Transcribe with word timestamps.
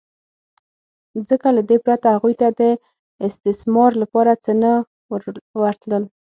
ځکه 1.29 1.47
له 1.57 1.61
دې 1.69 1.77
پرته 1.85 2.07
هغوی 2.15 2.33
ته 2.41 2.47
د 2.59 2.61
استثمار 3.27 3.91
لپاره 4.01 4.31
څه 4.43 4.51
نه 4.61 4.71
ورتلل 5.61 6.03